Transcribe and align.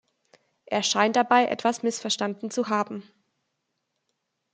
Er 0.65 0.81
scheint 0.81 1.15
da 1.15 1.25
etwas 1.41 1.83
missverstanden 1.83 2.49
zu 2.49 2.69
haben. 2.69 3.03